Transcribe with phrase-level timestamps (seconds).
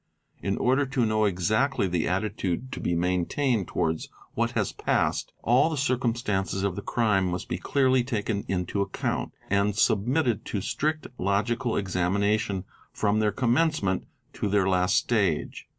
[0.41, 5.69] In order_ to know exactly the attitude to be maintained towards what has passed, all
[5.69, 11.05] the circumstances of the crime must be clearly taken into account and submitted to strict
[11.19, 15.67] logical examination from their cémmencement to their last stage.